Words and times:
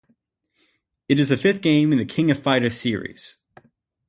It 1.07 1.19
is 1.19 1.29
the 1.29 1.37
fifth 1.37 1.61
game 1.61 1.91
in 1.93 1.99
"The 1.99 2.05
King 2.05 2.31
of 2.31 2.41
Fighters" 2.41 2.75
series. 2.75 3.37